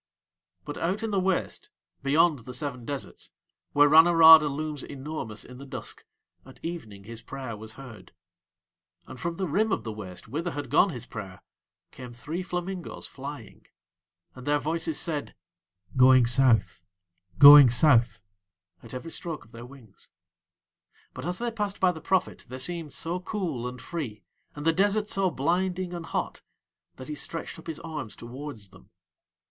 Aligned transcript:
But 0.65 0.79
out 0.79 1.03
in 1.03 1.11
the 1.11 1.19
waste, 1.19 1.69
beyond 2.01 2.39
the 2.39 2.55
seven 2.55 2.85
deserts 2.85 3.29
where 3.73 3.87
Ranorada 3.87 4.49
looms 4.49 4.81
enormous 4.81 5.45
in 5.45 5.59
the 5.59 5.65
dusk, 5.67 6.05
at 6.43 6.59
evening 6.65 7.03
his 7.03 7.21
prayer 7.21 7.55
was 7.55 7.75
heard; 7.75 8.11
and 9.05 9.19
from 9.19 9.35
the 9.35 9.45
rim 9.47 9.71
of 9.71 9.83
the 9.83 9.91
waste 9.93 10.27
whither 10.27 10.53
had 10.53 10.71
gone 10.71 10.89
his 10.89 11.05
prayer, 11.05 11.43
came 11.91 12.13
three 12.13 12.41
flamingoes 12.41 13.05
flying, 13.05 13.67
and 14.33 14.47
their 14.47 14.57
voices 14.57 14.99
said: 14.99 15.35
"Going 15.95 16.25
South, 16.25 16.81
Going 17.37 17.69
South" 17.69 18.23
at 18.81 18.95
every 18.95 19.11
stroke 19.11 19.45
of 19.45 19.51
their 19.51 19.67
wings. 19.67 20.09
But 21.13 21.27
as 21.27 21.37
they 21.37 21.51
passed 21.51 21.79
by 21.79 21.91
the 21.91 22.01
prophet 22.01 22.47
they 22.49 22.57
seemed 22.57 22.95
so 22.95 23.19
cool 23.19 23.67
and 23.67 23.79
free 23.79 24.23
and 24.55 24.65
the 24.65 24.73
desert 24.73 25.11
so 25.11 25.29
blinding 25.29 25.93
and 25.93 26.07
hot 26.07 26.41
that 26.95 27.07
he 27.07 27.13
stretched 27.13 27.59
up 27.59 27.67
his 27.67 27.79
arms 27.81 28.15
towards 28.15 28.69
them. 28.69 28.89